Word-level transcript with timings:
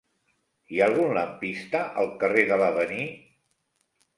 Hi 0.75 0.79
ha 0.83 0.87
algun 0.91 1.13
lampista 1.17 1.81
al 2.05 2.09
carrer 2.25 2.47
de 2.53 2.59
l'Avenir? 2.63 3.07